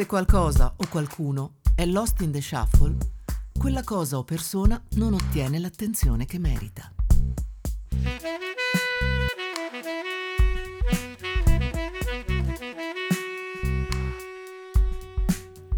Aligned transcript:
Se 0.00 0.06
qualcosa 0.06 0.72
o 0.78 0.88
qualcuno 0.88 1.56
è 1.74 1.84
lost 1.84 2.22
in 2.22 2.32
the 2.32 2.40
shuffle, 2.40 2.96
quella 3.58 3.84
cosa 3.84 4.16
o 4.16 4.24
persona 4.24 4.82
non 4.92 5.12
ottiene 5.12 5.58
l'attenzione 5.58 6.24
che 6.24 6.38
merita. 6.38 6.90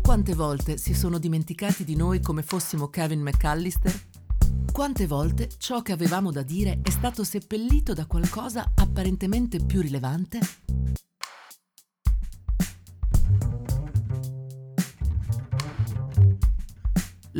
Quante 0.00 0.34
volte 0.36 0.76
si 0.76 0.94
sono 0.94 1.18
dimenticati 1.18 1.82
di 1.82 1.96
noi 1.96 2.20
come 2.20 2.42
fossimo 2.42 2.90
Kevin 2.90 3.22
McAllister? 3.22 3.92
Quante 4.70 5.08
volte 5.08 5.48
ciò 5.58 5.82
che 5.82 5.90
avevamo 5.90 6.30
da 6.30 6.42
dire 6.42 6.78
è 6.80 6.90
stato 6.90 7.24
seppellito 7.24 7.92
da 7.92 8.06
qualcosa 8.06 8.70
apparentemente 8.76 9.58
più 9.58 9.80
rilevante? 9.80 10.61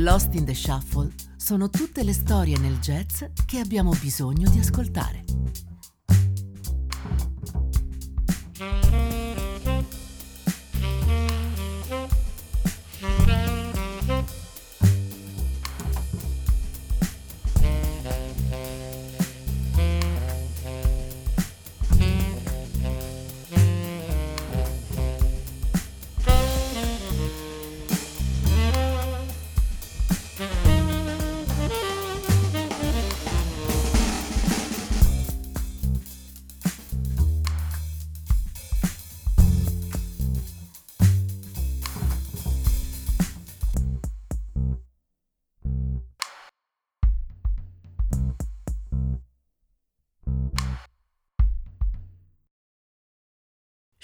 Lost 0.03 0.35
in 0.35 0.45
the 0.45 0.53
Shuffle 0.53 1.13
sono 1.37 1.71
tutte 1.71 2.03
le 2.03 2.13
storie 2.13 2.59
nel 2.59 2.81
jazz 2.81 3.23
che 3.47 3.61
abbiamo 3.61 3.95
bisogno 4.01 4.51
di 4.51 4.59
ascoltare. 4.59 5.22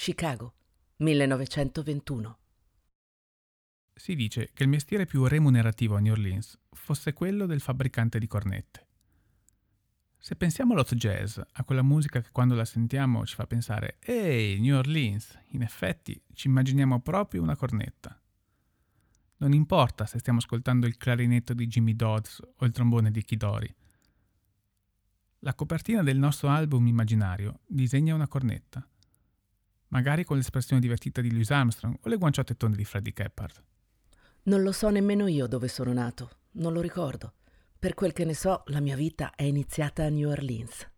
Chicago, 0.00 0.54
1921. 0.98 2.38
Si 3.92 4.14
dice 4.14 4.50
che 4.54 4.62
il 4.62 4.68
mestiere 4.68 5.06
più 5.06 5.26
remunerativo 5.26 5.96
a 5.96 5.98
New 5.98 6.12
Orleans 6.12 6.56
fosse 6.70 7.12
quello 7.12 7.46
del 7.46 7.60
fabbricante 7.60 8.20
di 8.20 8.28
cornette. 8.28 8.86
Se 10.16 10.36
pensiamo 10.36 10.74
allo 10.74 10.84
jazz, 10.84 11.40
a 11.50 11.64
quella 11.64 11.82
musica 11.82 12.20
che 12.20 12.30
quando 12.30 12.54
la 12.54 12.64
sentiamo 12.64 13.26
ci 13.26 13.34
fa 13.34 13.48
pensare 13.48 13.96
Ehi, 13.98 14.60
New 14.60 14.76
Orleans, 14.76 15.36
in 15.48 15.62
effetti 15.62 16.22
ci 16.32 16.46
immaginiamo 16.46 17.00
proprio 17.00 17.42
una 17.42 17.56
cornetta. 17.56 18.16
Non 19.38 19.52
importa 19.52 20.06
se 20.06 20.20
stiamo 20.20 20.38
ascoltando 20.38 20.86
il 20.86 20.96
clarinetto 20.96 21.54
di 21.54 21.66
Jimmy 21.66 21.96
Dodds 21.96 22.40
o 22.54 22.64
il 22.64 22.70
trombone 22.70 23.10
di 23.10 23.24
Kidori. 23.24 23.74
La 25.40 25.54
copertina 25.54 26.04
del 26.04 26.18
nostro 26.18 26.50
album 26.50 26.86
immaginario 26.86 27.62
disegna 27.66 28.14
una 28.14 28.28
cornetta 28.28 28.88
magari 29.88 30.24
con 30.24 30.36
l'espressione 30.36 30.80
divertita 30.80 31.20
di 31.20 31.30
Louis 31.30 31.50
Armstrong 31.50 31.96
o 32.00 32.08
le 32.08 32.16
guanciotte 32.16 32.56
tonde 32.56 32.76
di 32.76 32.84
Freddie 32.84 33.12
Keppard. 33.12 33.62
Non 34.44 34.62
lo 34.62 34.72
so 34.72 34.88
nemmeno 34.88 35.26
io 35.26 35.46
dove 35.46 35.68
sono 35.68 35.92
nato, 35.92 36.30
non 36.52 36.72
lo 36.72 36.80
ricordo. 36.80 37.34
Per 37.78 37.94
quel 37.94 38.12
che 38.12 38.24
ne 38.24 38.34
so, 38.34 38.62
la 38.66 38.80
mia 38.80 38.96
vita 38.96 39.34
è 39.34 39.44
iniziata 39.44 40.04
a 40.04 40.08
New 40.08 40.28
Orleans. 40.28 40.90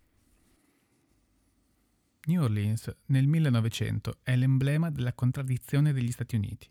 New 2.26 2.42
Orleans 2.42 2.94
nel 3.06 3.26
1900 3.26 4.18
è 4.22 4.36
l'emblema 4.36 4.90
della 4.90 5.12
contraddizione 5.12 5.92
degli 5.92 6.12
Stati 6.12 6.36
Uniti. 6.36 6.70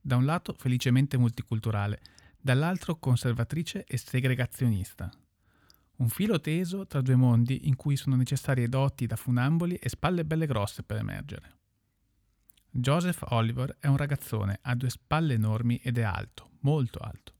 Da 0.00 0.16
un 0.16 0.24
lato 0.24 0.54
felicemente 0.56 1.18
multiculturale, 1.18 2.00
dall'altro 2.40 2.96
conservatrice 2.98 3.84
e 3.84 3.96
segregazionista 3.96 5.10
un 5.96 6.08
filo 6.08 6.40
teso 6.40 6.86
tra 6.86 7.00
due 7.00 7.16
mondi 7.16 7.68
in 7.68 7.76
cui 7.76 7.96
sono 7.96 8.16
necessarie 8.16 8.68
doti 8.68 9.06
da 9.06 9.16
funamboli 9.16 9.76
e 9.76 9.88
spalle 9.88 10.24
belle 10.24 10.46
grosse 10.46 10.82
per 10.82 10.98
emergere. 10.98 11.54
Joseph 12.70 13.24
Oliver 13.28 13.76
è 13.78 13.86
un 13.86 13.96
ragazzone, 13.96 14.58
ha 14.60 14.74
due 14.74 14.90
spalle 14.90 15.34
enormi 15.34 15.76
ed 15.76 15.96
è 15.96 16.02
alto, 16.02 16.50
molto 16.60 16.98
alto. 16.98 17.32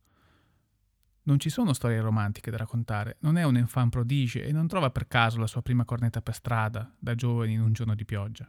Non 1.25 1.39
ci 1.39 1.51
sono 1.51 1.75
storie 1.75 2.01
romantiche 2.01 2.51
da 2.51 2.57
raccontare, 2.57 3.17
non 3.21 3.37
è 3.37 3.43
un 3.43 3.57
enfant 3.57 3.91
prodige 3.91 4.45
e 4.45 4.53
non 4.53 4.69
trova 4.69 4.91
per 4.91 5.09
caso 5.09 5.39
la 5.39 5.49
sua 5.49 5.61
prima 5.61 5.85
cornetta 5.85 6.23
per 6.23 6.35
strada, 6.35 6.95
da 6.99 7.15
giovane 7.15 7.53
in 7.53 7.61
un 7.61 7.73
giorno 7.73 7.95
di 7.95 8.05
pioggia. 8.07 8.49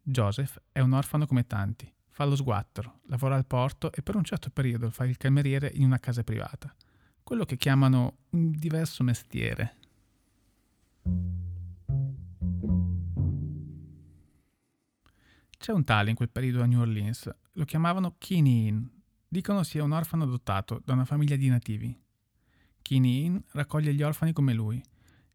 Joseph 0.00 0.62
è 0.70 0.80
un 0.80 0.92
orfano 0.92 1.26
come 1.26 1.46
tanti, 1.46 1.92
fa 2.08 2.24
lo 2.24 2.36
sguattero, 2.36 3.00
lavora 3.08 3.34
al 3.34 3.44
porto 3.44 3.92
e 3.92 4.00
per 4.00 4.14
un 4.14 4.24
certo 4.24 4.48
periodo 4.48 4.90
fa 4.90 5.04
il 5.04 5.18
cameriere 5.18 5.70
in 5.74 5.84
una 5.84 5.98
casa 5.98 6.22
privata 6.22 6.74
quello 7.26 7.44
che 7.44 7.56
chiamano 7.56 8.18
un 8.30 8.52
diverso 8.52 9.02
mestiere. 9.02 9.78
C'è 15.58 15.72
un 15.72 15.82
tale 15.82 16.10
in 16.10 16.14
quel 16.14 16.30
periodo 16.30 16.62
a 16.62 16.66
New 16.66 16.78
Orleans, 16.78 17.28
lo 17.54 17.64
chiamavano 17.64 18.14
Keeney. 18.16 18.80
Dicono 19.26 19.64
sia 19.64 19.82
un 19.82 19.90
orfano 19.90 20.22
adottato 20.22 20.80
da 20.84 20.92
una 20.92 21.04
famiglia 21.04 21.34
di 21.34 21.48
nativi. 21.48 22.00
Keeney 22.80 23.42
raccoglie 23.54 23.92
gli 23.92 24.02
orfani 24.04 24.32
come 24.32 24.54
lui, 24.54 24.80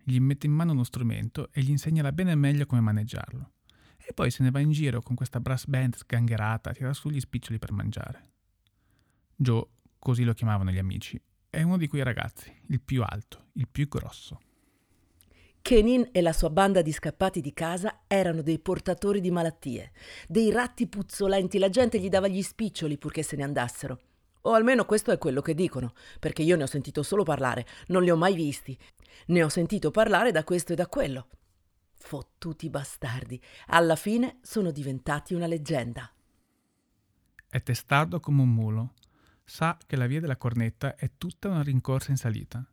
gli 0.02 0.18
mette 0.22 0.46
in 0.46 0.54
mano 0.54 0.72
uno 0.72 0.86
strumento 0.86 1.52
e 1.52 1.62
gli 1.62 1.72
insegna 1.72 2.04
la 2.04 2.14
bene 2.14 2.32
e 2.32 2.36
meglio 2.36 2.66
come 2.68 2.80
maneggiarlo. 2.80 3.52
E 3.98 4.14
poi 4.14 4.32
se 4.32 4.44
ne 4.44 4.52
va 4.52 4.60
in 4.62 4.72
giro 4.72 5.02
con 5.02 5.18
questa 5.18 5.42
brass 5.42 5.66
band 5.66 5.96
sgangherata 5.96 6.70
a 6.70 6.74
tirare 6.74 6.94
su 6.94 7.10
gli 7.10 7.20
spiccioli 7.20 7.60
per 7.60 7.74
mangiare. 7.74 8.32
Joe, 9.36 9.68
così 10.00 10.24
lo 10.24 10.34
chiamavano 10.34 10.72
gli 10.72 10.78
amici, 10.78 11.22
è 11.52 11.62
uno 11.62 11.78
di 11.78 11.88
quei 11.88 12.02
ragazzi, 12.02 12.52
il 12.68 12.80
più 12.80 13.04
alto, 13.04 13.50
il 13.54 13.68
più 13.70 13.88
grosso. 13.90 14.40
Kenin 15.62 16.08
e 16.14 16.22
la 16.22 16.32
sua 16.32 16.50
banda 16.50 16.82
di 16.82 16.94
scappati 16.94 17.42
di 17.42 17.54
casa 17.54 18.04
erano 18.08 18.42
dei 18.42 18.58
portatori 18.58 19.20
di 19.20 19.32
malattie, 19.32 19.92
dei 20.28 20.50
ratti 20.50 20.88
puzzolenti, 20.88 21.60
la 21.60 21.70
gente 21.70 22.00
gli 22.00 22.08
dava 22.08 22.30
gli 22.30 22.42
spiccioli 22.42 22.98
purché 22.98 23.22
se 23.22 23.36
ne 23.36 23.44
andassero. 23.44 24.00
O 24.44 24.54
almeno 24.54 24.86
questo 24.86 25.12
è 25.12 25.18
quello 25.18 25.42
che 25.42 25.54
dicono, 25.54 25.94
perché 26.20 26.42
io 26.42 26.56
ne 26.56 26.64
ho 26.64 26.68
sentito 26.68 27.04
solo 27.04 27.24
parlare, 27.24 27.68
non 27.88 28.02
li 28.02 28.10
ho 28.10 28.16
mai 28.16 28.34
visti. 28.34 28.76
Ne 29.28 29.44
ho 29.44 29.50
sentito 29.50 29.92
parlare 29.92 30.32
da 30.32 30.46
questo 30.46 30.72
e 30.72 30.76
da 30.76 30.88
quello. 30.88 31.28
Fottuti 31.98 32.70
bastardi, 32.70 33.40
alla 33.68 33.98
fine 33.98 34.40
sono 34.42 34.72
diventati 34.72 35.34
una 35.34 35.46
leggenda. 35.46 36.12
È 37.48 37.62
testardo 37.62 38.22
come 38.22 38.42
un 38.42 38.50
mulo, 38.50 38.94
sa 39.52 39.78
che 39.86 39.98
la 39.98 40.08
via 40.08 40.22
della 40.22 40.38
cornetta 40.38 40.96
è 40.96 41.12
tutta 41.18 41.50
una 41.50 41.62
rincorsa 41.62 42.12
in 42.12 42.16
salita. 42.16 42.66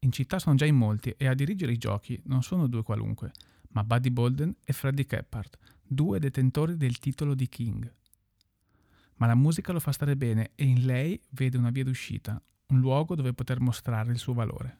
In 0.00 0.12
città 0.12 0.38
sono 0.38 0.54
già 0.54 0.66
in 0.66 0.76
molti 0.76 1.14
e 1.16 1.26
a 1.26 1.32
dirigere 1.32 1.72
i 1.72 1.78
giochi 1.78 2.20
non 2.26 2.42
sono 2.42 2.66
due 2.66 2.82
qualunque, 2.82 3.32
ma 3.70 3.82
Buddy 3.82 4.10
Bolden 4.10 4.54
e 4.62 4.74
Freddie 4.74 5.06
Keppard, 5.06 5.56
due 5.82 6.18
detentori 6.18 6.76
del 6.76 6.98
titolo 6.98 7.34
di 7.34 7.48
King. 7.48 7.90
Ma 9.14 9.26
la 9.26 9.34
musica 9.34 9.72
lo 9.72 9.80
fa 9.80 9.92
stare 9.92 10.14
bene 10.14 10.50
e 10.56 10.64
in 10.66 10.84
lei 10.84 11.18
vede 11.30 11.56
una 11.56 11.70
via 11.70 11.84
d'uscita, 11.84 12.40
un 12.66 12.78
luogo 12.78 13.14
dove 13.14 13.32
poter 13.32 13.58
mostrare 13.58 14.12
il 14.12 14.18
suo 14.18 14.34
valore. 14.34 14.76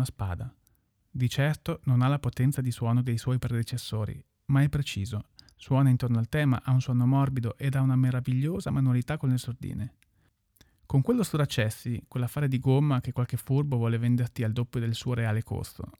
Una 0.00 0.04
spada. 0.04 0.54
Di 1.10 1.28
certo 1.28 1.80
non 1.84 2.00
ha 2.00 2.08
la 2.08 2.18
potenza 2.18 2.60
di 2.62 2.70
suono 2.70 3.02
dei 3.02 3.18
suoi 3.18 3.38
predecessori, 3.38 4.22
ma 4.46 4.62
è 4.62 4.68
preciso. 4.68 5.24
Suona 5.56 5.90
intorno 5.90 6.18
al 6.18 6.28
tema, 6.28 6.62
ha 6.64 6.72
un 6.72 6.80
suono 6.80 7.06
morbido 7.06 7.58
ed 7.58 7.74
ha 7.74 7.82
una 7.82 7.96
meravigliosa 7.96 8.70
manualità 8.70 9.18
con 9.18 9.28
le 9.28 9.36
sordine. 9.36 9.94
Con 10.86 11.02
quello 11.02 11.22
sturacessi, 11.22 12.02
quell'affare 12.08 12.48
di 12.48 12.58
gomma 12.58 13.00
che 13.00 13.12
qualche 13.12 13.36
furbo 13.36 13.76
vuole 13.76 13.98
venderti 13.98 14.42
al 14.42 14.52
doppio 14.52 14.80
del 14.80 14.94
suo 14.94 15.12
reale 15.12 15.42
costo. 15.42 15.90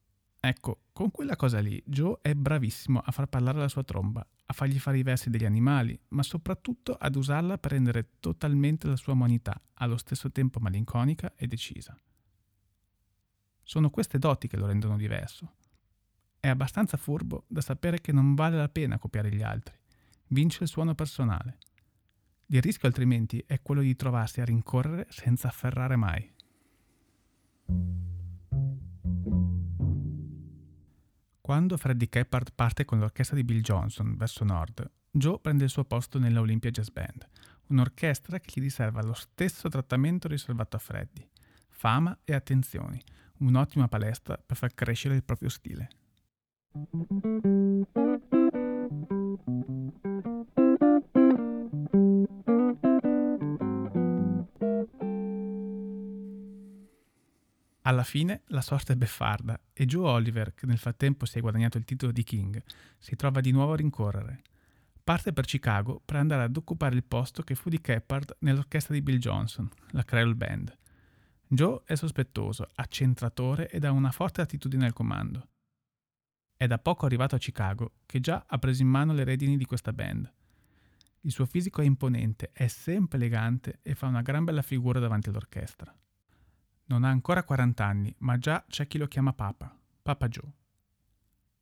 Ecco, 0.40 0.84
con 0.92 1.10
quella 1.10 1.36
cosa 1.36 1.60
lì, 1.60 1.80
Joe 1.84 2.18
è 2.22 2.32
bravissimo 2.34 3.00
a 3.04 3.12
far 3.12 3.26
parlare 3.26 3.58
la 3.58 3.68
sua 3.68 3.84
tromba, 3.84 4.26
a 4.46 4.52
fargli 4.54 4.78
fare 4.78 4.98
i 4.98 5.02
versi 5.02 5.28
degli 5.28 5.44
animali, 5.44 5.98
ma 6.08 6.22
soprattutto 6.22 6.94
ad 6.94 7.14
usarla 7.14 7.58
per 7.58 7.72
rendere 7.72 8.12
totalmente 8.18 8.86
la 8.86 8.96
sua 8.96 9.12
umanità, 9.12 9.60
allo 9.74 9.98
stesso 9.98 10.32
tempo 10.32 10.58
malinconica 10.58 11.34
e 11.36 11.46
decisa. 11.46 11.94
Sono 13.70 13.88
queste 13.88 14.18
doti 14.18 14.48
che 14.48 14.56
lo 14.56 14.66
rendono 14.66 14.96
diverso. 14.96 15.52
È 16.40 16.48
abbastanza 16.48 16.96
furbo 16.96 17.44
da 17.46 17.60
sapere 17.60 18.00
che 18.00 18.10
non 18.10 18.34
vale 18.34 18.56
la 18.56 18.68
pena 18.68 18.98
copiare 18.98 19.30
gli 19.30 19.42
altri. 19.42 19.78
Vince 20.26 20.64
il 20.64 20.68
suono 20.68 20.96
personale. 20.96 21.58
Il 22.46 22.62
rischio 22.62 22.88
altrimenti 22.88 23.40
è 23.46 23.62
quello 23.62 23.80
di 23.82 23.94
trovarsi 23.94 24.40
a 24.40 24.44
rincorrere 24.44 25.06
senza 25.08 25.46
afferrare 25.46 25.94
mai. 25.94 26.34
Quando 31.40 31.76
Freddie 31.76 32.08
Keppard 32.08 32.50
parte 32.52 32.84
con 32.84 32.98
l'orchestra 32.98 33.36
di 33.36 33.44
Bill 33.44 33.60
Johnson 33.60 34.16
verso 34.16 34.42
nord, 34.42 34.90
Joe 35.12 35.38
prende 35.38 35.62
il 35.62 35.70
suo 35.70 35.84
posto 35.84 36.18
nella 36.18 36.40
Olympia 36.40 36.72
Jazz 36.72 36.88
Band, 36.88 37.24
un'orchestra 37.68 38.40
che 38.40 38.50
gli 38.52 38.62
riserva 38.64 39.00
lo 39.04 39.14
stesso 39.14 39.68
trattamento 39.68 40.26
riservato 40.26 40.74
a 40.74 40.80
Freddie, 40.80 41.28
fama 41.68 42.18
e 42.24 42.34
attenzioni, 42.34 43.00
un'ottima 43.40 43.88
palestra 43.88 44.36
per 44.44 44.56
far 44.56 44.74
crescere 44.74 45.14
il 45.14 45.24
proprio 45.24 45.48
stile. 45.48 45.88
Alla 57.82 58.04
fine 58.04 58.42
la 58.46 58.60
sorte 58.60 58.92
è 58.92 58.96
beffarda 58.96 59.58
e 59.72 59.84
Joe 59.84 60.08
Oliver, 60.08 60.54
che 60.54 60.66
nel 60.66 60.78
frattempo 60.78 61.26
si 61.26 61.38
è 61.38 61.40
guadagnato 61.40 61.76
il 61.76 61.84
titolo 61.84 62.12
di 62.12 62.22
King, 62.22 62.62
si 62.98 63.16
trova 63.16 63.40
di 63.40 63.50
nuovo 63.50 63.72
a 63.72 63.76
rincorrere. 63.76 64.42
Parte 65.02 65.32
per 65.32 65.44
Chicago 65.44 66.00
per 66.04 66.16
andare 66.16 66.44
ad 66.44 66.56
occupare 66.56 66.94
il 66.94 67.02
posto 67.02 67.42
che 67.42 67.56
fu 67.56 67.68
di 67.68 67.80
Keppard 67.80 68.36
nell'orchestra 68.40 68.94
di 68.94 69.02
Bill 69.02 69.18
Johnson, 69.18 69.68
la 69.90 70.04
Creole 70.04 70.36
Band. 70.36 70.78
Joe 71.52 71.82
è 71.84 71.96
sospettoso, 71.96 72.68
accentratore 72.76 73.68
ed 73.70 73.82
ha 73.82 73.90
una 73.90 74.12
forte 74.12 74.40
attitudine 74.40 74.86
al 74.86 74.92
comando. 74.92 75.48
È 76.56 76.68
da 76.68 76.78
poco 76.78 77.06
arrivato 77.06 77.34
a 77.34 77.38
Chicago 77.38 77.94
che 78.06 78.20
già 78.20 78.44
ha 78.46 78.58
preso 78.58 78.82
in 78.82 78.88
mano 78.88 79.12
le 79.12 79.24
redini 79.24 79.56
di 79.56 79.64
questa 79.64 79.92
band. 79.92 80.32
Il 81.22 81.32
suo 81.32 81.46
fisico 81.46 81.80
è 81.80 81.84
imponente, 81.84 82.50
è 82.52 82.68
sempre 82.68 83.18
elegante 83.18 83.80
e 83.82 83.96
fa 83.96 84.06
una 84.06 84.22
gran 84.22 84.44
bella 84.44 84.62
figura 84.62 85.00
davanti 85.00 85.28
all'orchestra. 85.28 85.92
Non 86.84 87.02
ha 87.02 87.08
ancora 87.08 87.42
40 87.42 87.84
anni, 87.84 88.14
ma 88.18 88.38
già 88.38 88.64
c'è 88.68 88.86
chi 88.86 88.98
lo 88.98 89.08
chiama 89.08 89.32
Papa, 89.32 89.76
Papa 90.02 90.28
Joe. 90.28 90.52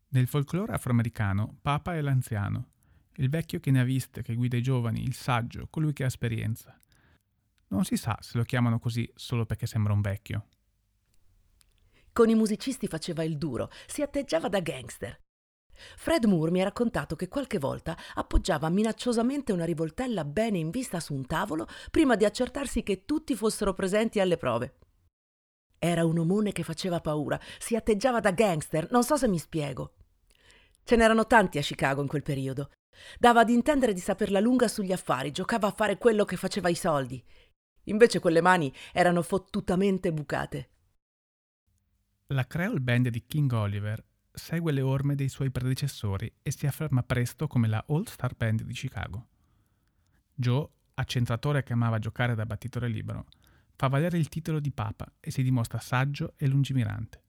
Nel 0.09 0.27
folklore 0.27 0.75
afroamericano, 0.75 1.57
Papa 1.63 1.95
è 1.95 2.03
l'anziano, 2.03 2.73
il 3.15 3.31
vecchio 3.31 3.59
che 3.59 3.71
ne 3.71 3.81
ha 3.81 3.85
viste, 3.85 4.21
che 4.21 4.35
guida 4.35 4.59
i 4.59 4.63
giovani, 4.63 5.03
il 5.03 5.15
saggio, 5.15 5.67
colui 5.69 5.95
che 5.95 6.05
ha 6.05 6.09
esperienza. 6.09 6.79
Non 7.69 7.85
si 7.85 7.97
sa 7.97 8.17
se 8.21 8.39
lo 8.39 8.45
chiamano 8.45 8.79
così 8.79 9.11
solo 9.15 9.45
perché 9.47 9.67
sembra 9.67 9.93
un 9.93 10.01
vecchio. 10.01 10.47
Con 12.13 12.29
i 12.29 12.35
musicisti 12.35 12.89
faceva 12.89 13.23
il 13.23 13.37
duro, 13.37 13.71
si 13.87 14.03
atteggiava 14.03 14.49
da 14.49 14.61
gangster. 14.61 15.21
Fred 15.97 16.25
Moore 16.25 16.51
mi 16.51 16.61
ha 16.61 16.65
raccontato 16.65 17.15
che 17.15 17.29
qualche 17.29 17.59
volta 17.59 17.97
appoggiava 18.15 18.69
minacciosamente 18.69 19.53
una 19.53 19.65
rivoltella 19.65 20.25
bene 20.25 20.59
in 20.59 20.71
vista 20.71 20.99
su 20.99 21.15
un 21.15 21.27
tavolo 21.27 21.69
prima 21.91 22.17
di 22.17 22.25
accertarsi 22.25 22.83
che 22.83 23.05
tutti 23.05 23.37
fossero 23.37 23.73
presenti 23.75 24.19
alle 24.19 24.37
prove. 24.37 24.79
Era 25.79 26.05
un 26.05 26.19
omone 26.19 26.51
che 26.51 26.65
faceva 26.65 27.01
paura, 27.01 27.39
si 27.59 27.77
atteggiava 27.77 28.19
da 28.19 28.33
gangster, 28.33 28.91
non 28.91 29.05
so 29.05 29.17
se 29.17 29.29
mi 29.29 29.39
spiego. 29.39 29.95
Ce 30.83 30.97
n'erano 30.97 31.27
tanti 31.27 31.59
a 31.59 31.63
Chicago 31.63 32.03
in 32.03 32.09
quel 32.09 32.23
periodo. 32.23 32.71
Dava 33.19 33.41
ad 33.41 33.51
intendere 33.51 33.93
di 33.93 34.01
saperla 34.01 34.41
lunga 34.41 34.67
sugli 34.67 34.91
affari, 34.91 35.31
giocava 35.31 35.69
a 35.69 35.73
fare 35.73 35.99
quello 35.99 36.25
che 36.25 36.37
faceva 36.37 36.69
i 36.69 36.75
soldi. 36.75 37.25
Invece 37.89 38.21
quelle 38.21 38.41
mani 38.41 38.73
erano 38.93 39.23
fottutamente 39.23 40.13
bucate. 40.13 40.71
La 42.29 42.47
Creole 42.47 42.81
Band 42.81 43.09
di 43.09 43.25
King 43.27 43.51
Oliver 43.53 44.05
segue 44.31 44.73
le 44.73 44.83
orme 44.83 45.15
dei 45.15 45.29
suoi 45.29 45.51
predecessori 45.51 46.33
e 46.43 46.51
si 46.51 46.67
afferma 46.67 47.03
presto 47.03 47.47
come 47.47 47.67
la 47.67 47.85
All 47.89 48.05
Star 48.05 48.35
Band 48.35 48.63
di 48.63 48.75
Chicago. 48.75 49.29
Joe, 50.35 50.69
accentratore 50.95 51.63
che 51.63 51.73
amava 51.73 51.99
giocare 51.99 52.35
da 52.35 52.47
battitore 52.47 52.89
libero, 52.89 53.27
fa 53.75 53.89
valere 53.89 54.19
il 54.19 54.29
titolo 54.29 54.61
di 54.61 54.71
papa 54.71 55.11
e 55.19 55.31
si 55.31 55.43
dimostra 55.43 55.81
saggio 55.81 56.35
e 56.37 56.47
lungimirante. 56.47 57.23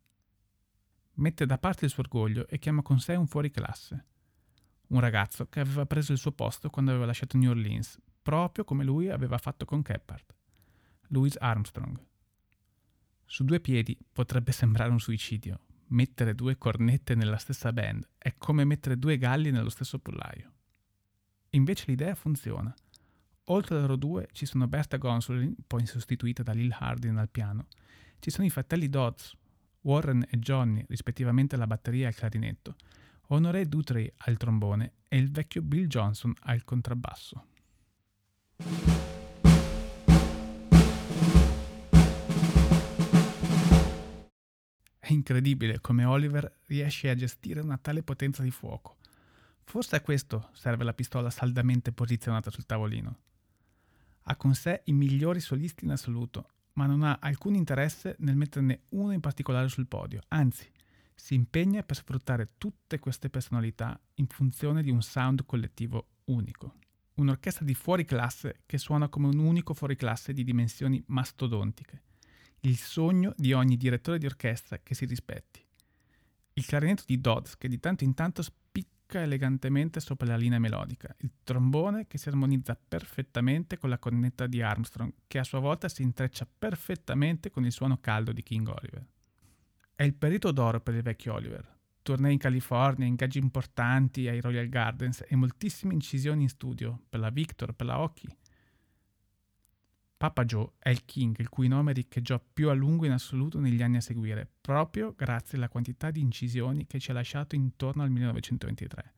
Mette 1.13 1.45
da 1.45 1.57
parte 1.57 1.85
il 1.85 1.91
suo 1.91 2.03
orgoglio 2.03 2.47
e 2.47 2.59
chiama 2.59 2.81
con 2.81 2.99
sé 2.99 3.15
un 3.15 3.27
fuoriclasse, 3.27 4.05
un 4.87 4.99
ragazzo 4.99 5.47
che 5.47 5.59
aveva 5.59 5.85
preso 5.85 6.11
il 6.11 6.17
suo 6.17 6.31
posto 6.31 6.69
quando 6.69 6.91
aveva 6.91 7.05
lasciato 7.05 7.37
New 7.37 7.49
Orleans, 7.51 7.99
proprio 8.21 8.63
come 8.63 8.83
lui 8.83 9.09
aveva 9.09 9.37
fatto 9.37 9.65
con 9.65 9.81
Keppard. 9.81 10.37
Louis 11.09 11.35
Armstrong. 11.37 11.99
Su 13.25 13.43
due 13.43 13.59
piedi 13.59 13.97
potrebbe 14.11 14.51
sembrare 14.51 14.91
un 14.91 14.99
suicidio. 14.99 15.59
Mettere 15.87 16.35
due 16.35 16.57
cornette 16.57 17.15
nella 17.15 17.37
stessa 17.37 17.71
band 17.73 18.07
è 18.17 18.35
come 18.37 18.63
mettere 18.63 18.97
due 18.97 19.17
galli 19.17 19.51
nello 19.51 19.69
stesso 19.69 19.99
pollaio. 19.99 20.51
Invece 21.51 21.85
l'idea 21.87 22.15
funziona. 22.15 22.73
oltre 23.45 23.75
a 23.75 23.79
loro 23.79 23.95
due 23.95 24.27
ci 24.31 24.45
sono 24.45 24.67
Berta 24.67 24.97
Gonsolin, 24.97 25.55
poi 25.65 25.85
sostituita 25.85 26.43
da 26.43 26.51
Lil 26.51 26.75
Hardin 26.77 27.17
al 27.17 27.29
piano, 27.29 27.67
ci 28.19 28.29
sono 28.29 28.45
i 28.45 28.49
fratelli 28.51 28.89
Dodds, 28.89 29.35
Warren 29.81 30.25
e 30.29 30.37
Johnny, 30.37 30.83
rispettivamente 30.87 31.55
alla 31.55 31.67
batteria 31.67 32.03
e 32.03 32.07
al 32.07 32.15
clarinetto, 32.15 32.75
Honoré 33.27 33.67
Dutry 33.67 34.11
al 34.17 34.37
trombone 34.37 34.93
e 35.07 35.17
il 35.17 35.31
vecchio 35.31 35.61
Bill 35.61 35.87
Johnson 35.87 36.33
al 36.41 36.63
contrabbasso. 36.63 37.45
È 45.09 45.13
incredibile 45.13 45.79
come 45.79 46.05
Oliver 46.05 46.59
riesce 46.67 47.09
a 47.09 47.15
gestire 47.15 47.61
una 47.61 47.79
tale 47.79 48.03
potenza 48.03 48.43
di 48.43 48.51
fuoco. 48.51 48.97
Forse 49.63 49.95
a 49.95 50.01
questo 50.01 50.49
serve 50.53 50.83
la 50.83 50.93
pistola 50.93 51.31
saldamente 51.31 51.91
posizionata 51.91 52.51
sul 52.51 52.67
tavolino. 52.67 53.17
Ha 54.21 54.35
con 54.35 54.53
sé 54.53 54.81
i 54.83 54.93
migliori 54.93 55.39
solisti 55.39 55.85
in 55.85 55.89
assoluto, 55.89 56.49
ma 56.73 56.85
non 56.85 57.01
ha 57.01 57.17
alcun 57.19 57.55
interesse 57.55 58.17
nel 58.19 58.35
metterne 58.35 58.81
uno 58.89 59.11
in 59.11 59.19
particolare 59.19 59.67
sul 59.67 59.87
podio, 59.87 60.21
anzi, 60.27 60.69
si 61.15 61.33
impegna 61.33 61.81
per 61.81 61.95
sfruttare 61.95 62.49
tutte 62.59 62.99
queste 62.99 63.31
personalità 63.31 63.99
in 64.13 64.27
funzione 64.27 64.83
di 64.83 64.91
un 64.91 65.01
sound 65.01 65.43
collettivo 65.43 66.05
unico. 66.25 66.75
Un'orchestra 67.15 67.65
di 67.65 67.73
fuori 67.73 68.05
classe 68.05 68.59
che 68.67 68.77
suona 68.77 69.09
come 69.09 69.25
un 69.25 69.39
unico 69.39 69.73
fuori 69.73 69.95
classe 69.95 70.33
di 70.33 70.43
dimensioni 70.43 71.03
mastodontiche 71.07 72.03
il 72.61 72.77
sogno 72.77 73.33
di 73.37 73.53
ogni 73.53 73.77
direttore 73.77 74.17
di 74.17 74.25
orchestra 74.25 74.79
che 74.79 74.95
si 74.95 75.05
rispetti. 75.05 75.63
Il 76.53 76.65
clarinetto 76.65 77.03
di 77.05 77.21
Dodds 77.21 77.57
che 77.57 77.69
di 77.69 77.79
tanto 77.79 78.03
in 78.03 78.13
tanto 78.13 78.41
spicca 78.41 79.21
elegantemente 79.21 79.99
sopra 79.99 80.27
la 80.27 80.35
linea 80.35 80.59
melodica, 80.59 81.15
il 81.19 81.31
trombone 81.43 82.07
che 82.07 82.17
si 82.17 82.27
armonizza 82.27 82.75
perfettamente 82.75 83.77
con 83.77 83.89
la 83.89 83.97
cornetta 83.97 84.45
di 84.45 84.61
Armstrong 84.61 85.13
che 85.25 85.39
a 85.39 85.43
sua 85.43 85.59
volta 85.59 85.87
si 85.87 86.01
intreccia 86.01 86.45
perfettamente 86.45 87.49
con 87.49 87.65
il 87.65 87.71
suono 87.71 87.99
caldo 87.99 88.33
di 88.33 88.43
King 88.43 88.67
Oliver. 88.67 89.05
È 89.95 90.03
il 90.03 90.13
periodo 90.13 90.51
d'oro 90.51 90.81
per 90.81 90.95
il 90.95 91.01
vecchio 91.01 91.33
Oliver. 91.33 91.77
Tournée 92.01 92.31
in 92.31 92.39
California, 92.39 93.05
ingaggi 93.05 93.37
importanti 93.37 94.27
ai 94.27 94.41
Royal 94.41 94.67
Gardens 94.67 95.23
e 95.27 95.35
moltissime 95.35 95.93
incisioni 95.93 96.43
in 96.43 96.49
studio 96.49 97.01
per 97.07 97.19
la 97.19 97.29
Victor, 97.29 97.73
per 97.73 97.85
la 97.85 97.99
Hockey 97.99 98.29
Papa 100.19 100.43
Joe 100.43 100.71
è 100.79 100.89
il 100.89 101.05
king 101.05 101.39
il 101.39 101.47
cui 101.47 101.69
nome 101.69 101.93
riecheggiò 101.93 102.41
più 102.53 102.67
a 102.67 102.73
lungo 102.73 103.05
in 103.05 103.13
assoluto 103.13 103.61
negli 103.61 103.81
anni 103.81 103.95
a 103.95 104.01
seguire, 104.01 104.45
proprio 104.59 105.13
grazie 105.15 105.57
alla 105.57 105.69
quantità 105.69 106.11
di 106.11 106.19
incisioni 106.19 106.85
che 106.87 106.99
ci 106.99 107.11
ha 107.11 107.13
lasciato 107.13 107.55
intorno 107.55 108.03
al 108.03 108.09
1923. 108.09 109.13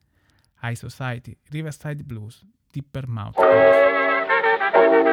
High 0.62 0.76
Society, 0.76 1.36
Riverside 1.48 2.04
Blues, 2.04 2.46
Deeper 2.70 3.08
Mouth 3.08 3.34
Blues. 3.34 5.11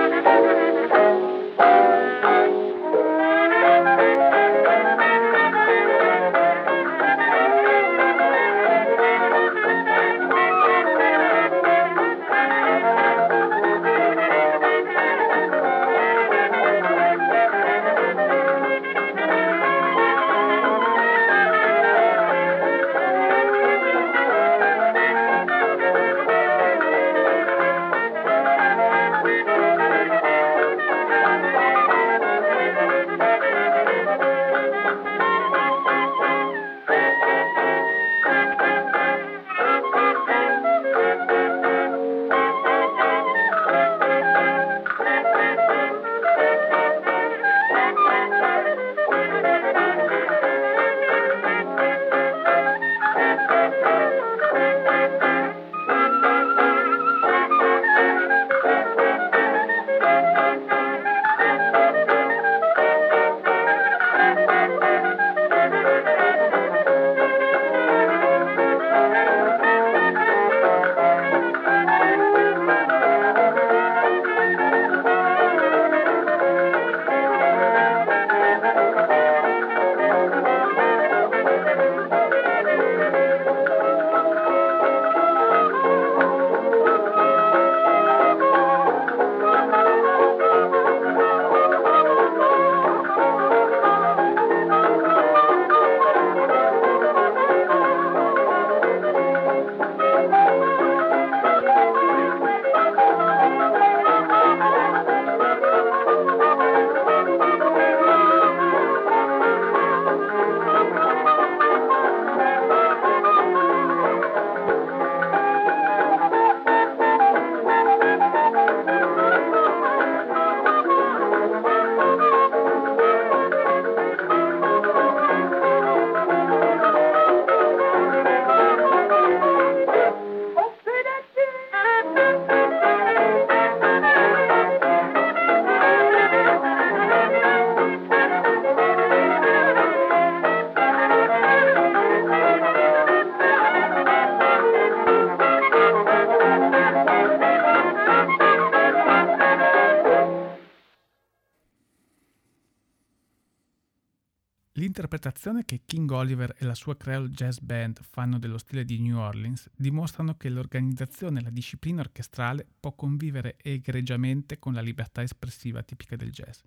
L'interpretazione 155.19 155.65
che 155.65 155.81
King 155.85 156.09
Oliver 156.11 156.55
e 156.57 156.65
la 156.65 156.73
sua 156.73 156.95
Creole 156.95 157.27
Jazz 157.27 157.57
Band 157.57 157.99
fanno 158.03 158.39
dello 158.39 158.57
stile 158.57 158.85
di 158.85 159.01
New 159.01 159.17
Orleans 159.17 159.69
dimostrano 159.75 160.37
che 160.37 160.47
l'organizzazione 160.47 161.41
e 161.41 161.43
la 161.43 161.49
disciplina 161.49 161.99
orchestrale 161.99 162.65
può 162.79 162.93
convivere 162.93 163.57
egregiamente 163.61 164.59
con 164.59 164.71
la 164.71 164.79
libertà 164.79 165.21
espressiva 165.21 165.83
tipica 165.83 166.15
del 166.15 166.31
jazz, 166.31 166.61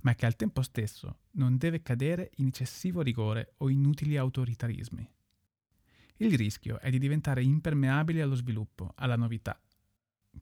ma 0.00 0.14
che 0.14 0.24
al 0.24 0.36
tempo 0.36 0.62
stesso 0.62 1.18
non 1.32 1.58
deve 1.58 1.82
cadere 1.82 2.30
in 2.36 2.46
eccessivo 2.46 3.02
rigore 3.02 3.52
o 3.58 3.68
inutili 3.68 4.16
autoritarismi. 4.16 5.06
Il 6.16 6.34
rischio 6.34 6.80
è 6.80 6.88
di 6.88 6.98
diventare 6.98 7.42
impermeabili 7.42 8.22
allo 8.22 8.36
sviluppo, 8.36 8.94
alla 8.94 9.16
novità. 9.16 9.60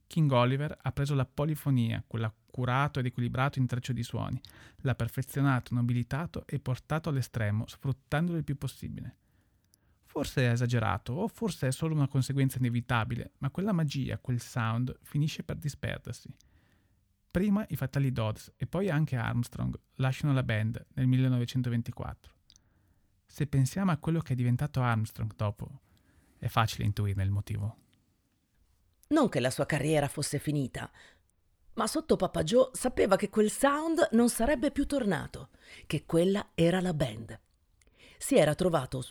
King 0.07 0.31
Oliver 0.31 0.79
ha 0.81 0.93
preso 0.93 1.17
la 1.17 1.27
polifonia, 1.27 2.05
quella 2.07 2.33
curato 2.57 2.99
ed 2.99 3.07
equilibrato 3.07 3.59
intreccio 3.59 3.93
di 3.93 4.03
suoni, 4.03 4.41
l'ha 4.79 4.95
perfezionato, 4.95 5.75
nobilitato 5.75 6.47
e 6.47 6.59
portato 6.59 7.11
all'estremo, 7.11 7.67
sfruttandolo 7.67 8.39
il 8.39 8.45
più 8.45 8.57
possibile. 8.57 9.17
Forse 10.07 10.47
è 10.47 10.51
esagerato, 10.51 11.13
o 11.13 11.29
forse 11.29 11.67
è 11.67 11.71
solo 11.71 11.95
una 11.95 12.09
conseguenza 12.09 12.57
inevitabile, 12.57 13.33
ma 13.39 13.51
quella 13.51 13.73
magia, 13.73 14.17
quel 14.17 14.41
sound, 14.41 14.97
finisce 15.03 15.43
per 15.43 15.57
disperdersi. 15.57 16.35
Prima 17.31 17.67
i 17.69 17.77
fatali 17.77 18.11
Dodds 18.11 18.55
e 18.57 18.67
poi 18.67 18.89
anche 18.89 19.17
Armstrong 19.17 19.79
lasciano 19.97 20.33
la 20.33 20.43
band 20.43 20.83
nel 20.95 21.07
1924. 21.07 22.33
Se 23.27 23.47
pensiamo 23.47 23.91
a 23.91 23.99
quello 23.99 24.21
che 24.21 24.33
è 24.33 24.37
diventato 24.37 24.81
Armstrong 24.81 25.35
dopo, 25.37 25.81
è 26.39 26.47
facile 26.47 26.87
intuirne 26.87 27.23
il 27.23 27.31
motivo. 27.31 27.77
Non 29.09 29.29
che 29.29 29.39
la 29.39 29.51
sua 29.51 29.67
carriera 29.67 30.09
fosse 30.09 30.41
finita, 30.41 30.91
Ma 31.77 31.87
sotto 31.87 32.17
Papa 32.17 32.43
Joe 32.43 32.71
sapeva 32.73 33.17
che 33.17 33.29
quel 33.29 33.51
sound 33.51 34.09
non 34.13 34.31
sarebbe 34.31 34.71
più 34.71 34.87
tornato, 34.87 35.51
che 35.87 36.05
quella 36.07 36.51
era 36.55 36.81
la 36.81 36.95
band. 36.95 37.39
Si 38.17 38.37
era 38.37 38.55
trovato, 38.55 39.05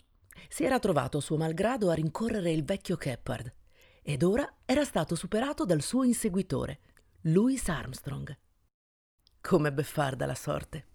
si 0.50 0.64
era 0.64 0.80
trovato 0.80 1.20
suo 1.20 1.38
malgrado 1.38 1.92
a 1.92 1.94
rincorrere 1.94 2.52
il 2.52 2.64
vecchio 2.64 2.98
Keppard 2.98 3.54
ed 4.02 4.24
ora 4.24 4.52
era 4.66 4.84
stato 4.84 5.16
superato 5.16 5.64
dal 5.64 5.82
suo 5.82 6.04
inseguitore, 6.04 6.80
Louis 7.22 7.68
Armstrong. 7.70 8.36
Come 9.42 9.72
beffarda 9.72 10.26
la 10.26 10.36
sorte. 10.36 10.88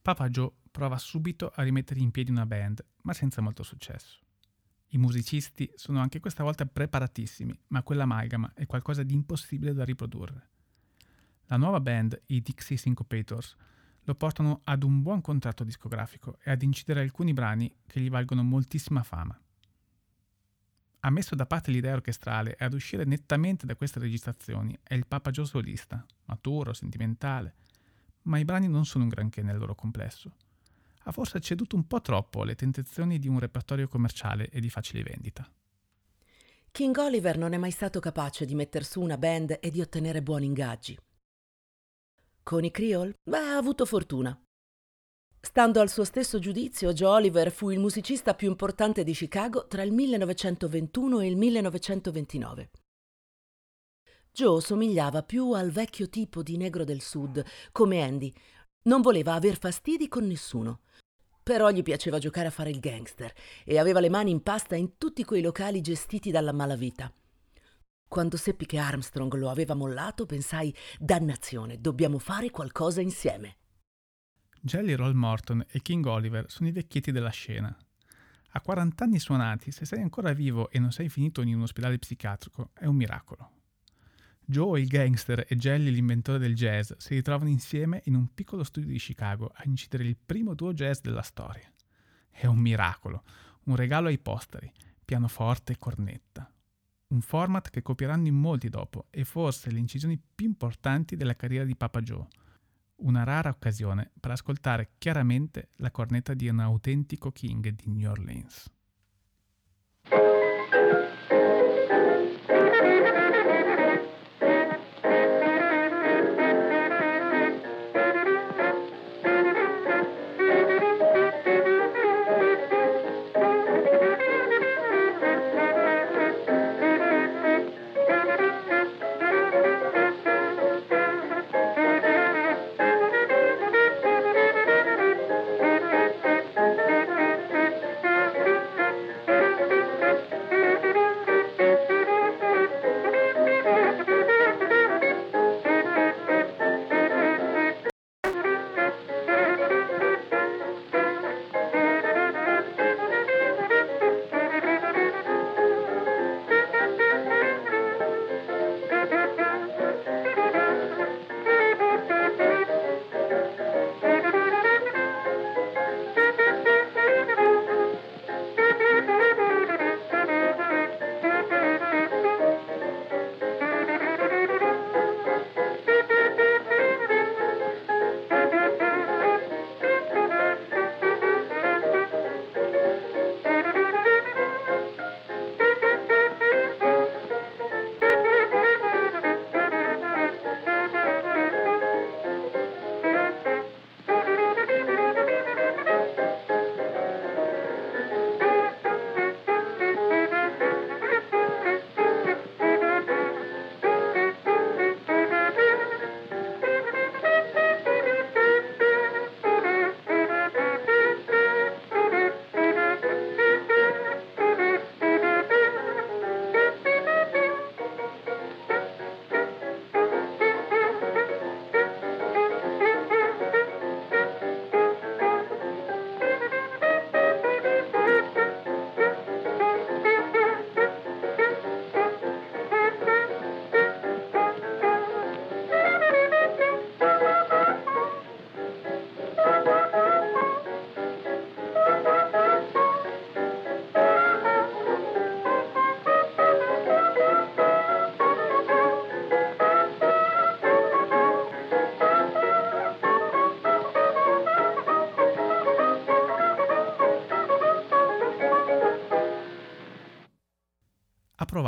Papa 0.00 0.28
Joe 0.28 0.52
prova 0.70 0.98
subito 0.98 1.50
a 1.54 1.62
rimettere 1.62 1.98
in 1.98 2.12
piedi 2.12 2.30
una 2.30 2.46
band, 2.46 2.84
ma 3.02 3.12
senza 3.12 3.40
molto 3.40 3.64
successo. 3.64 4.20
I 4.88 4.98
musicisti 4.98 5.72
sono 5.74 6.00
anche 6.00 6.20
questa 6.20 6.44
volta 6.44 6.66
preparatissimi, 6.66 7.58
ma 7.68 7.82
quell'amalgama 7.82 8.52
è 8.54 8.66
qualcosa 8.66 9.02
di 9.02 9.14
impossibile 9.14 9.72
da 9.72 9.84
riprodurre. 9.84 10.50
La 11.52 11.58
nuova 11.58 11.80
band, 11.80 12.18
i 12.28 12.40
Dixie 12.40 12.78
Syncopators, 12.78 13.54
lo 14.04 14.14
portano 14.14 14.62
ad 14.64 14.82
un 14.82 15.02
buon 15.02 15.20
contratto 15.20 15.64
discografico 15.64 16.38
e 16.42 16.50
ad 16.50 16.62
incidere 16.62 17.02
alcuni 17.02 17.34
brani 17.34 17.70
che 17.86 18.00
gli 18.00 18.08
valgono 18.08 18.42
moltissima 18.42 19.02
fama. 19.02 19.38
Ha 21.00 21.10
messo 21.10 21.34
da 21.34 21.44
parte 21.44 21.70
l'idea 21.70 21.92
orchestrale 21.92 22.56
e 22.56 22.64
ad 22.64 22.72
uscire 22.72 23.04
nettamente 23.04 23.66
da 23.66 23.76
queste 23.76 23.98
registrazioni 23.98 24.74
è 24.82 24.94
il 24.94 25.06
Papa 25.06 25.30
Joe 25.30 25.44
solista, 25.44 26.02
maturo, 26.24 26.72
sentimentale, 26.72 27.56
ma 28.22 28.38
i 28.38 28.46
brani 28.46 28.66
non 28.66 28.86
sono 28.86 29.04
un 29.04 29.10
granché 29.10 29.42
nel 29.42 29.58
loro 29.58 29.74
complesso. 29.74 30.34
Ha 31.02 31.12
forse 31.12 31.38
ceduto 31.40 31.76
un 31.76 31.86
po' 31.86 32.00
troppo 32.00 32.40
alle 32.40 32.54
tentazioni 32.54 33.18
di 33.18 33.28
un 33.28 33.38
repertorio 33.38 33.88
commerciale 33.88 34.48
e 34.48 34.58
di 34.58 34.70
facile 34.70 35.02
vendita. 35.02 35.46
King 36.70 36.96
Oliver 36.96 37.36
non 37.36 37.52
è 37.52 37.58
mai 37.58 37.72
stato 37.72 38.00
capace 38.00 38.46
di 38.46 38.54
metter 38.54 38.86
su 38.86 39.02
una 39.02 39.18
band 39.18 39.58
e 39.60 39.70
di 39.70 39.82
ottenere 39.82 40.22
buoni 40.22 40.46
ingaggi. 40.46 40.98
Con 42.44 42.64
i 42.64 42.70
Creole? 42.72 43.14
Beh, 43.22 43.38
ha 43.38 43.56
avuto 43.56 43.86
fortuna. 43.86 44.36
Stando 45.40 45.80
al 45.80 45.88
suo 45.88 46.04
stesso 46.04 46.38
giudizio, 46.38 46.92
Joe 46.92 47.16
Oliver 47.16 47.52
fu 47.52 47.70
il 47.70 47.78
musicista 47.78 48.34
più 48.34 48.48
importante 48.48 49.04
di 49.04 49.12
Chicago 49.12 49.66
tra 49.68 49.82
il 49.82 49.92
1921 49.92 51.20
e 51.20 51.26
il 51.28 51.36
1929. 51.36 52.70
Joe 54.32 54.60
somigliava 54.60 55.22
più 55.22 55.52
al 55.52 55.70
vecchio 55.70 56.08
tipo 56.08 56.42
di 56.42 56.56
negro 56.56 56.84
del 56.84 57.00
sud, 57.00 57.44
come 57.70 58.02
Andy. 58.02 58.32
Non 58.84 59.02
voleva 59.02 59.34
aver 59.34 59.58
fastidi 59.58 60.08
con 60.08 60.26
nessuno. 60.26 60.80
Però 61.42 61.70
gli 61.70 61.82
piaceva 61.82 62.18
giocare 62.18 62.48
a 62.48 62.52
fare 62.52 62.70
il 62.70 62.80
gangster 62.80 63.32
e 63.64 63.78
aveva 63.78 64.00
le 64.00 64.08
mani 64.08 64.30
in 64.30 64.42
pasta 64.42 64.74
in 64.74 64.96
tutti 64.96 65.24
quei 65.24 65.42
locali 65.42 65.80
gestiti 65.80 66.30
dalla 66.30 66.52
malavita. 66.52 67.12
Quando 68.12 68.36
seppi 68.36 68.66
che 68.66 68.76
Armstrong 68.76 69.32
lo 69.36 69.48
aveva 69.48 69.72
mollato, 69.72 70.26
pensai: 70.26 70.76
dannazione, 70.98 71.80
dobbiamo 71.80 72.18
fare 72.18 72.50
qualcosa 72.50 73.00
insieme. 73.00 73.56
Jelly 74.60 74.92
Roll 74.92 75.14
Morton 75.14 75.64
e 75.66 75.80
King 75.80 76.04
Oliver 76.04 76.44
sono 76.50 76.68
i 76.68 76.72
vecchietti 76.72 77.10
della 77.10 77.30
scena. 77.30 77.74
A 78.50 78.60
40 78.60 79.04
anni 79.04 79.18
suonati, 79.18 79.70
se 79.70 79.86
sei 79.86 80.02
ancora 80.02 80.34
vivo 80.34 80.68
e 80.68 80.78
non 80.78 80.92
sei 80.92 81.08
finito 81.08 81.40
in 81.40 81.54
un 81.54 81.62
ospedale 81.62 81.98
psichiatrico, 81.98 82.72
è 82.74 82.84
un 82.84 82.96
miracolo. 82.96 83.50
Joe 84.44 84.78
il 84.78 84.88
gangster 84.88 85.46
e 85.48 85.56
Jelly 85.56 85.90
l'inventore 85.90 86.38
del 86.38 86.54
jazz 86.54 86.92
si 86.98 87.14
ritrovano 87.14 87.48
insieme 87.48 88.02
in 88.04 88.14
un 88.14 88.34
piccolo 88.34 88.62
studio 88.62 88.90
di 88.90 88.98
Chicago 88.98 89.50
a 89.54 89.62
incidere 89.64 90.04
il 90.04 90.18
primo 90.18 90.52
duo 90.52 90.74
jazz 90.74 91.00
della 91.00 91.22
storia. 91.22 91.72
È 92.28 92.44
un 92.44 92.58
miracolo, 92.58 93.24
un 93.64 93.76
regalo 93.76 94.08
ai 94.08 94.18
posteri, 94.18 94.70
pianoforte 95.02 95.72
e 95.72 95.78
cornetta. 95.78 96.52
Un 97.12 97.20
format 97.20 97.68
che 97.70 97.82
copieranno 97.82 98.26
in 98.26 98.34
molti 98.34 98.68
dopo 98.68 99.06
e 99.10 99.24
forse 99.24 99.70
le 99.70 99.78
incisioni 99.78 100.18
più 100.34 100.46
importanti 100.46 101.14
della 101.14 101.36
carriera 101.36 101.64
di 101.64 101.76
Papa 101.76 102.00
Joe– 102.00 102.26
una 103.02 103.24
rara 103.24 103.50
occasione 103.50 104.10
per 104.18 104.30
ascoltare 104.32 104.92
chiaramente 104.98 105.70
la 105.76 105.90
cornetta 105.90 106.34
di 106.34 106.48
un 106.48 106.60
autentico 106.60 107.30
king 107.30 107.68
di 107.70 107.90
New 107.90 108.10
Orleans. 108.10 108.70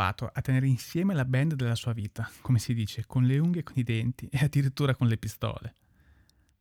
Provato 0.04 0.30
a 0.30 0.42
tenere 0.42 0.66
insieme 0.66 1.14
la 1.14 1.24
band 1.24 1.54
della 1.54 1.74
sua 1.74 1.94
vita, 1.94 2.28
come 2.42 2.58
si 2.58 2.74
dice, 2.74 3.06
con 3.06 3.24
le 3.24 3.38
unghie 3.38 3.62
con 3.62 3.74
i 3.76 3.82
denti 3.82 4.28
e 4.30 4.44
addirittura 4.44 4.94
con 4.94 5.06
le 5.06 5.16
pistole. 5.16 5.74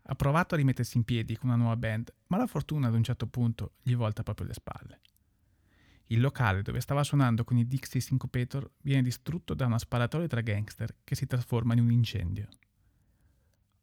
Ha 0.04 0.16
provato 0.16 0.54
a 0.54 0.58
rimettersi 0.58 0.96
in 0.96 1.04
piedi 1.04 1.36
con 1.36 1.50
una 1.50 1.58
nuova 1.58 1.76
band, 1.76 2.14
ma 2.28 2.38
la 2.38 2.48
fortuna 2.48 2.88
ad 2.88 2.94
un 2.94 3.04
certo 3.04 3.28
punto 3.28 3.74
gli 3.82 3.96
volta 3.96 4.24
proprio 4.24 4.48
le 4.48 4.54
spalle. 4.54 5.02
Il 6.08 6.22
locale 6.22 6.62
dove 6.62 6.80
stava 6.80 7.04
suonando 7.04 7.44
con 7.44 7.58
i 7.58 7.68
Dixie 7.68 8.00
Syncopator 8.00 8.70
viene 8.82 9.02
distrutto 9.02 9.54
da 9.54 9.66
una 9.66 9.80
sparatoria 9.80 10.28
tra 10.28 10.42
gangster 10.42 10.96
che 11.04 11.16
si 11.16 11.26
trasforma 11.26 11.74
in 11.74 11.82
un 11.82 11.92
incendio. 11.92 12.48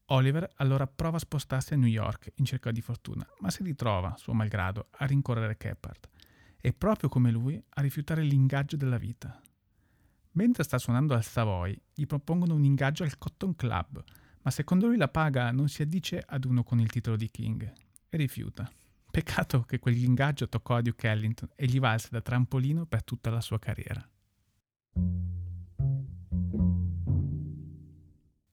Oliver 0.07 0.51
allora 0.57 0.87
prova 0.87 1.17
a 1.17 1.21
spostarsi 1.21 1.75
a 1.75 1.77
New 1.77 1.89
York 1.89 2.33
in 2.37 2.47
cerca 2.47 2.71
di 2.71 2.81
fortuna, 2.81 3.27
ma 3.41 3.51
si 3.51 3.63
ritrova, 3.63 4.17
suo 4.17 4.33
malgrado, 4.33 4.89
a 4.93 5.05
rincorrere 5.05 5.57
Keppard 5.57 6.09
e 6.63 6.73
proprio 6.73 7.09
come 7.09 7.31
lui 7.31 7.63
a 7.71 7.81
rifiutare 7.81 8.23
l'ingaggio 8.23 8.77
della 8.77 8.99
vita. 8.99 9.41
Mentre 10.33 10.63
sta 10.63 10.79
suonando 10.79 11.15
al 11.15 11.25
Savoy, 11.25 11.77
gli 11.93 12.07
propongono 12.07 12.55
un 12.55 12.65
ingaggio 12.65 13.03
al 13.03 13.19
Cotton 13.19 13.57
Club, 13.57 14.03
ma 14.43 14.51
secondo 14.51 14.87
lui 14.87 14.97
la 14.97 15.09
paga 15.09 15.51
non 15.51 15.69
si 15.69 15.83
addice 15.83 16.23
ad 16.25 16.45
uno 16.45 16.63
con 16.63 16.79
il 16.79 16.91
titolo 16.91 17.17
di 17.17 17.31
King 17.31 17.73
e 18.09 18.17
rifiuta. 18.17 18.71
Peccato 19.11 19.63
che 19.63 19.81
quell'ingaggio 19.81 20.49
toccò 20.49 20.77
a 20.77 20.83
Duke 20.83 21.09
Ellington 21.09 21.51
e 21.57 21.67
gli 21.67 21.81
valse 21.81 22.09
da 22.13 22.21
trampolino 22.21 22.87
per 22.87 23.03
tutta 23.03 23.31
la 23.31 23.41
sua 23.41 23.59
carriera. 23.59 24.09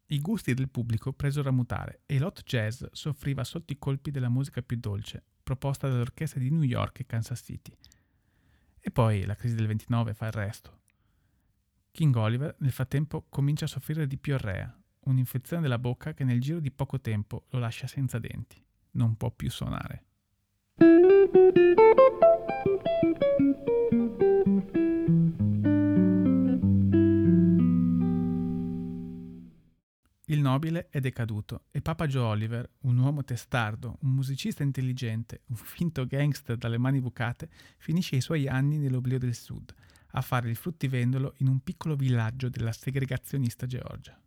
I 0.09 0.21
gusti 0.21 0.53
del 0.53 0.69
pubblico 0.69 1.13
presero 1.13 1.49
a 1.49 1.51
mutare 1.51 2.01
e 2.05 2.17
l'hot 2.17 2.41
jazz 2.43 2.83
soffriva 2.91 3.43
sotto 3.43 3.71
i 3.71 3.77
colpi 3.77 4.09
della 4.09 4.29
musica 4.29 4.61
più 4.63 4.77
dolce, 4.77 5.23
proposta 5.43 5.87
dall'orchestra 5.87 6.39
di 6.39 6.49
New 6.49 6.63
York 6.63 7.01
e 7.01 7.05
Kansas 7.05 7.41
City. 7.43 7.75
E 8.79 8.89
poi 8.89 9.25
la 9.25 9.35
crisi 9.35 9.55
del 9.55 9.67
29 9.67 10.13
fa 10.13 10.25
il 10.27 10.31
resto. 10.31 10.76
King 11.97 12.15
Oliver 12.15 12.55
nel 12.59 12.71
frattempo 12.71 13.25
comincia 13.27 13.65
a 13.65 13.67
soffrire 13.67 14.05
di 14.05 14.17
piorrea, 14.17 14.71
un'infezione 15.05 15.63
della 15.63 15.79
bocca 15.79 16.13
che 16.13 16.23
nel 16.23 16.39
giro 16.39 16.59
di 16.59 16.69
poco 16.69 17.01
tempo 17.01 17.45
lo 17.49 17.57
lascia 17.57 17.87
senza 17.87 18.19
denti. 18.19 18.63
Non 18.91 19.17
può 19.17 19.31
più 19.31 19.49
suonare. 19.49 20.03
Il 30.25 30.39
nobile 30.39 30.89
è 30.91 30.99
decaduto 30.99 31.63
e 31.71 31.81
Papa 31.81 32.05
Joe 32.05 32.25
Oliver, 32.25 32.69
un 32.81 32.97
uomo 32.99 33.23
testardo, 33.23 33.97
un 34.01 34.11
musicista 34.11 34.61
intelligente, 34.61 35.41
un 35.47 35.55
finto 35.55 36.05
gangster 36.05 36.57
dalle 36.57 36.77
mani 36.77 37.01
bucate, 37.01 37.49
finisce 37.79 38.17
i 38.17 38.21
suoi 38.21 38.47
anni 38.47 38.77
nell'oblio 38.77 39.17
del 39.17 39.33
sud, 39.33 39.73
a 40.17 40.21
fare 40.21 40.49
il 40.49 40.55
fruttivendolo 40.55 41.35
in 41.37 41.47
un 41.47 41.59
piccolo 41.59 41.95
villaggio 41.95 42.49
della 42.49 42.71
segregazionista 42.71 43.65
Georgia. 43.67 44.19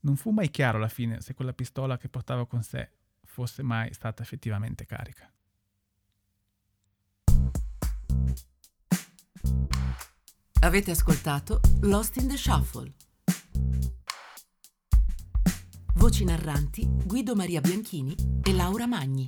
Non 0.00 0.16
fu 0.16 0.30
mai 0.30 0.50
chiaro 0.50 0.76
alla 0.78 0.88
fine 0.88 1.20
se 1.20 1.34
quella 1.34 1.54
pistola 1.54 1.96
che 1.96 2.08
portava 2.08 2.46
con 2.46 2.62
sé 2.62 2.90
fosse 3.24 3.62
mai 3.62 3.92
stata 3.94 4.22
effettivamente 4.22 4.84
carica. 4.84 5.32
Avete 10.60 10.90
ascoltato 10.90 11.60
Lost 11.80 12.16
in 12.18 12.28
the 12.28 12.36
Shuffle 12.36 12.92
Voci 15.94 16.24
narranti 16.24 16.86
Guido 17.04 17.34
Maria 17.34 17.60
Bianchini 17.60 18.14
e 18.42 18.52
Laura 18.52 18.86
Magni. 18.86 19.26